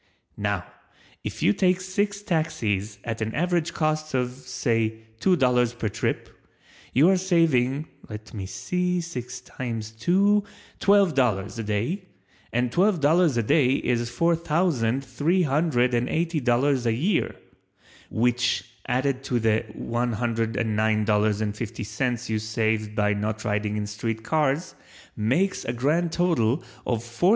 [0.37, 0.65] Now
[1.23, 6.27] if you take six Taxis at an average cost of, say two dollars per trip,
[6.91, 10.43] you are saving (let me see, six times two)
[10.79, 12.05] twelve dollars a day
[12.51, 17.35] and twelve dollars a day is four thousand three hundred and eighty dollars a year,
[18.09, 24.73] which added to the $109.50 you have saved by not riding in street cars
[25.15, 27.29] makes a grand total of $4489.